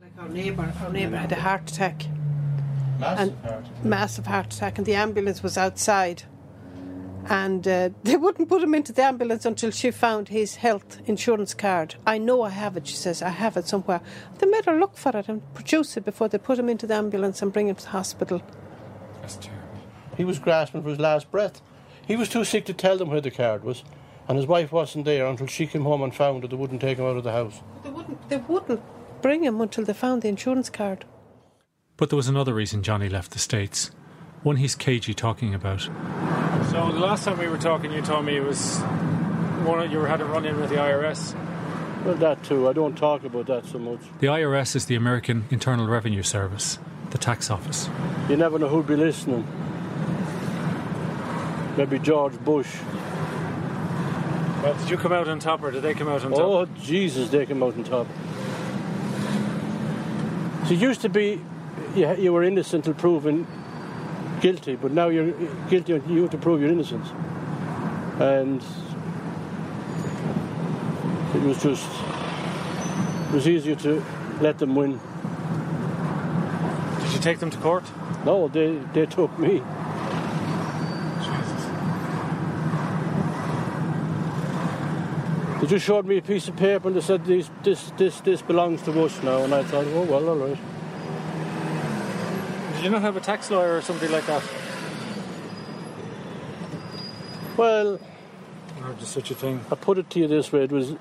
[0.00, 2.06] Like our neighbour, our neighbour had a heart attack.
[2.98, 3.84] Massive and heart attack.
[3.84, 6.24] Massive heart attack, and the ambulance was outside.
[7.28, 11.54] And uh, they wouldn't put him into the ambulance until she found his health insurance
[11.54, 11.94] card.
[12.04, 13.22] I know I have it, she says.
[13.22, 14.00] I have it somewhere.
[14.38, 16.94] They made her look for it and produce it before they put him into the
[16.94, 18.42] ambulance and bring him to the hospital.
[19.20, 19.62] That's terrible.
[20.16, 21.62] He was grasping for his last breath.
[22.06, 23.84] He was too sick to tell them where the card was,
[24.26, 26.98] and his wife wasn't there until she came home and found that they wouldn't take
[26.98, 27.60] him out of the house.
[27.84, 28.82] They wouldn't, they wouldn't
[29.22, 31.04] bring him until they found the insurance card.
[31.96, 33.90] But there was another reason Johnny left the States.
[34.42, 35.82] One he's cagey talking about.
[35.82, 38.80] So the last time we were talking, you told me it was
[39.64, 41.34] one of, you had a run in with the IRS.
[42.04, 42.68] Well, that too.
[42.68, 44.00] I don't talk about that so much.
[44.18, 46.78] The IRS is the American Internal Revenue Service,
[47.10, 47.88] the tax office.
[48.28, 49.46] You never know who'd be listening.
[51.76, 52.74] Maybe George Bush.
[54.62, 56.40] Well, did you come out on top, or did they come out on top?
[56.40, 58.06] Oh, Jesus, they came out on top.
[60.66, 61.40] So it used to be
[61.94, 63.46] you, you were innocent until proven
[64.40, 65.30] guilty, but now you're
[65.70, 67.08] guilty and you have to prove your innocence.
[68.20, 68.62] And
[71.34, 71.88] it was just,
[73.28, 74.04] it was easier to
[74.40, 75.00] let them win.
[77.00, 77.84] Did you take them to court?
[78.24, 79.62] No, they, they took me.
[81.20, 81.66] Jesus
[85.60, 88.42] They just showed me a piece of paper and they said this, this, this, this
[88.42, 90.58] belongs to us now, and I thought, oh well, all right.
[92.82, 94.42] Did you not have a tax lawyer or something like that?
[97.56, 98.00] Well,
[98.82, 99.64] Or just such a thing?
[99.70, 100.96] I put it to you this way: it was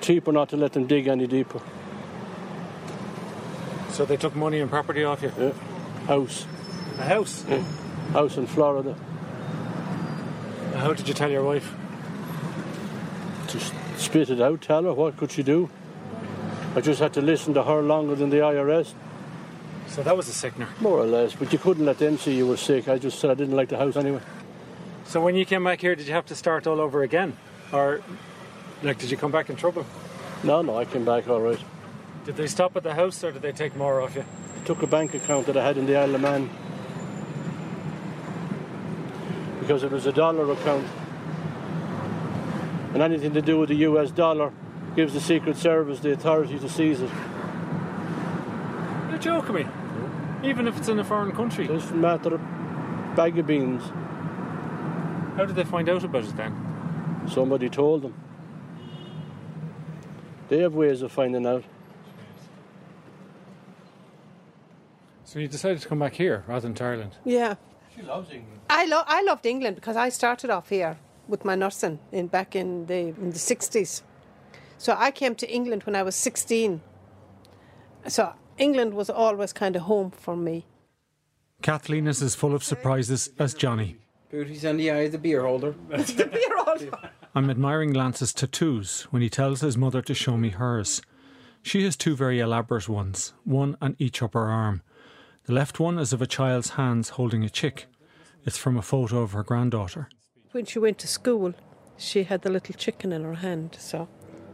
[0.00, 1.60] cheaper not to let them dig any deeper.
[3.90, 5.30] So they took money and property off you?
[5.38, 5.52] Yeah.
[6.06, 6.46] House.
[7.00, 7.44] A house?
[7.46, 7.62] Yeah.
[8.14, 8.96] House in Florida.
[10.76, 11.70] How did you tell your wife?
[13.48, 15.68] Just spit it out, tell her what could she do.
[16.74, 18.94] I just had to listen to her longer than the IRS.
[19.88, 20.68] So that was a sickener.
[20.80, 22.88] More or less, but you couldn't let them see you were sick.
[22.88, 24.20] I just said I didn't like the house anyway.
[25.04, 27.36] So when you came back here, did you have to start all over again?
[27.72, 28.02] Or,
[28.82, 29.86] like, did you come back in trouble?
[30.42, 31.60] No, no, I came back all right.
[32.24, 34.24] Did they stop at the house or did they take more off you?
[34.64, 36.50] Took a bank account that I had in the Isle of Man
[39.66, 40.86] because it was a dollar account.
[42.94, 44.52] And anything to do with the US dollar
[44.94, 47.10] gives the Secret Service the authority to seize it.
[49.26, 49.66] You're joking me.
[50.48, 51.66] Even if it's in a foreign country.
[51.66, 52.40] Just a matter of
[53.16, 53.82] bag of beans.
[55.36, 56.54] How did they find out about it then?
[57.28, 58.14] Somebody told them.
[60.48, 61.64] They have ways of finding out.
[65.24, 67.16] So you decided to come back here rather than to Ireland?
[67.24, 67.56] Yeah.
[67.96, 68.60] She loves England.
[68.70, 72.54] I, lo- I loved England because I started off here with my nursing in back
[72.54, 74.04] in the in the sixties.
[74.78, 76.80] So I came to England when I was sixteen.
[78.06, 80.64] So England was always kind of home for me.
[81.62, 83.96] Kathleen is as full of surprises as Johnny.
[84.30, 85.74] Booty's on the eye of the beer holder.
[87.34, 91.02] I'm admiring Lance's tattoos when he tells his mother to show me hers.
[91.62, 94.82] She has two very elaborate ones, one on each upper arm.
[95.44, 97.86] The left one is of a child's hands holding a chick.
[98.44, 100.08] It's from a photo of her granddaughter.
[100.52, 101.54] When she went to school,
[101.96, 103.76] she had the little chicken in her hand.
[103.78, 104.08] So,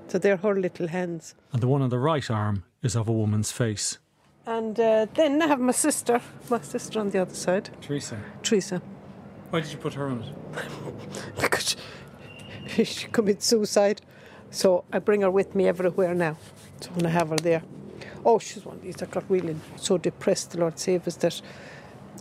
[0.09, 1.35] so they're her little hands.
[1.53, 3.99] And the one on the right arm is of a woman's face.
[4.47, 6.21] And uh, then I have my sister,
[6.51, 8.19] my sister on the other side, Teresa.
[8.43, 8.83] Teresa.
[9.51, 11.37] Why did you put her on it?
[11.41, 11.77] because
[12.67, 14.01] she, she committed suicide.
[14.51, 16.37] So I bring her with me everywhere now.
[16.81, 17.63] So when I have her there.
[18.25, 21.41] Oh, she's one of these that got really so depressed, the Lord save us, that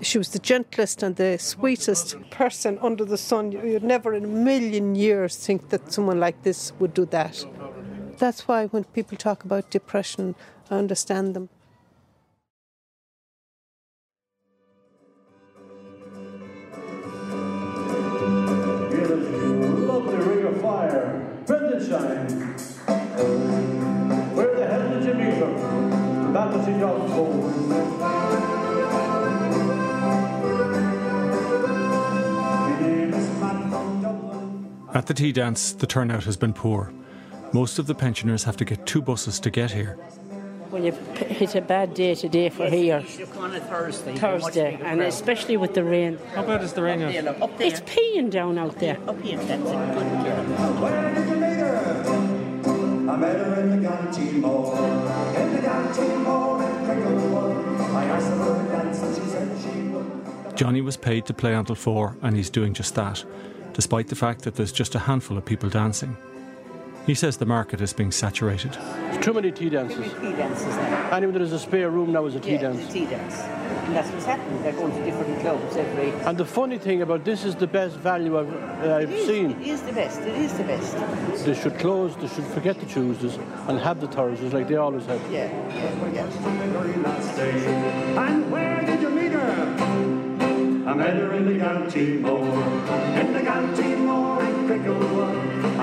[0.01, 3.51] She was the gentlest and the sweetest person under the sun.
[3.51, 7.45] You- You'd never in a million years think that someone like this would do that.
[8.21, 10.35] That's why when people talk about depression,
[10.69, 11.49] I understand them.
[24.35, 26.31] Where the hell did you meet her?
[26.31, 27.09] Battersea Dog
[34.93, 36.93] At the tea dance, the turnout has been poor.
[37.53, 39.97] Most of the pensioners have to get two buses to get here.
[40.71, 43.03] Well, you p- hit a bad day today for here.
[43.37, 44.15] on a Thursday.
[44.15, 46.17] Thursday, and especially with the rain.
[46.33, 47.67] How bad is the rain Up there, up there.
[47.67, 48.97] It's peeing down out there.
[49.05, 49.65] Up here, that's it.
[49.65, 50.85] Good girl.
[53.09, 57.79] I met her in the Galtymore, in the Galtymore in Cricklewood.
[57.93, 60.55] I asked her to dance and she said she would.
[60.55, 63.25] Johnny was paid to play until four, and he's doing just that,
[63.73, 66.15] despite the fact that there's just a handful of people dancing.
[67.05, 68.73] He says the market is being saturated.
[68.73, 70.13] There's too many tea dances.
[70.21, 71.09] Tea dances now.
[71.11, 72.79] And even there's a spare room now is a tea yeah, dance.
[72.81, 73.39] it's a tea dance.
[73.39, 74.61] And that's what's happening.
[74.61, 76.11] They're going to different clubs every.
[76.27, 79.27] And the funny thing about this is the best value I've, uh, I've It is,
[79.27, 79.51] seen.
[79.61, 80.21] It is the best.
[80.21, 81.45] It is the best.
[81.45, 83.35] They should close, they should forget the Tuesdays
[83.67, 85.19] and have the Thursdays like they always have.
[85.31, 86.25] Yeah, yeah,
[88.23, 89.51] And where did you meet her?
[90.87, 95.40] I met her in the Galtymore, in the Galtymore in Cricklewood.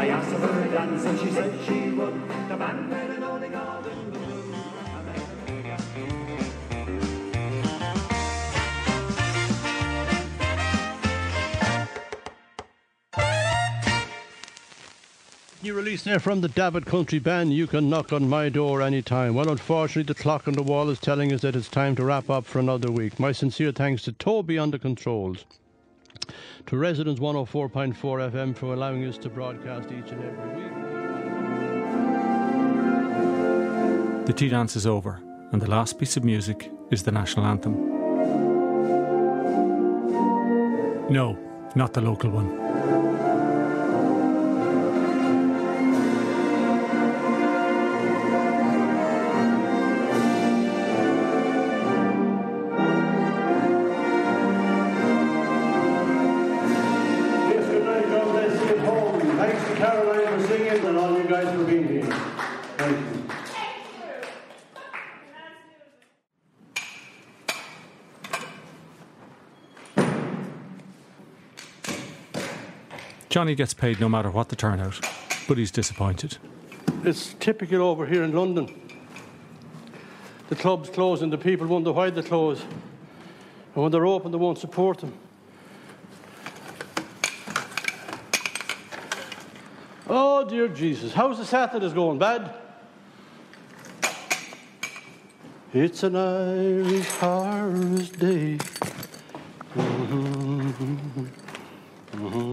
[0.09, 2.15] I asked her for a dance and she said she would.
[2.49, 4.13] The an only garden.
[15.63, 17.53] New release there from the David Country Band.
[17.53, 19.35] You can knock on my door anytime.
[19.35, 22.31] Well, unfortunately, the clock on the wall is telling us that it's time to wrap
[22.31, 23.21] up for another week.
[23.21, 25.45] My sincere thanks to Toby on the controls,
[26.69, 30.71] to Resonance 104.4 FM for allowing us to broadcast each and every week.
[34.27, 35.19] The tea dance is over,
[35.53, 37.75] and the last piece of music is the national anthem.
[41.11, 41.39] No,
[41.75, 43.08] not the local one.
[73.39, 74.99] Johnny gets paid no matter what the turnout,
[75.47, 76.39] but he's disappointed.
[77.05, 78.67] It's typical over here in London.
[80.49, 82.61] The clubs close and the people wonder why they close.
[82.61, 85.13] And when they're open, they won't support them.
[90.09, 91.13] Oh, dear Jesus.
[91.13, 92.19] How's the Saturdays going?
[92.19, 92.53] Bad?
[95.73, 98.59] It's an Irish harvest day.
[99.77, 101.29] Mhm.
[102.17, 102.48] Mhm.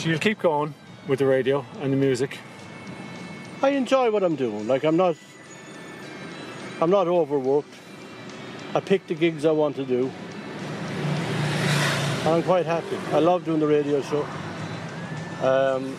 [0.00, 0.72] So you'll keep going
[1.06, 2.38] with the radio and the music.
[3.60, 4.66] I enjoy what I'm doing.
[4.66, 5.14] Like I'm not
[6.80, 7.74] I'm not overworked.
[8.74, 10.10] I pick the gigs I want to do.
[12.20, 12.96] And I'm quite happy.
[13.12, 14.26] I love doing the radio show.
[15.42, 15.94] Um,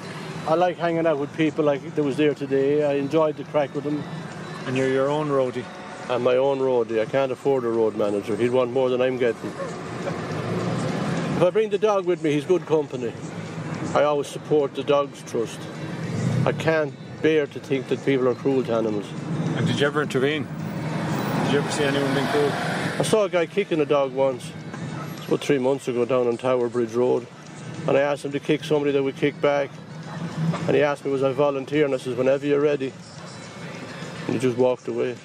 [0.48, 2.84] I like hanging out with people like that was there today.
[2.84, 4.04] I enjoyed the crack with them.
[4.66, 5.64] And you're your own roadie.
[6.10, 7.00] I'm my own roadie.
[7.00, 8.36] I can't afford a road manager.
[8.36, 9.52] He'd want more than I'm getting.
[11.36, 13.14] If I bring the dog with me, he's good company.
[13.94, 15.60] I always support the Dogs Trust.
[16.46, 19.06] I can't bear to think that people are cruel to animals.
[19.58, 20.48] And did you ever intervene?
[21.44, 22.52] Did you ever see anyone being cruel?
[22.54, 24.50] I saw a guy kicking a dog once,
[25.28, 27.28] about three months ago down on Tower Bridge Road.
[27.86, 29.70] And I asked him to kick somebody that would kick back.
[30.68, 31.92] And he asked me, was I volunteering?
[31.92, 32.94] And I said, whenever you're ready.
[34.28, 35.18] And he just walked away.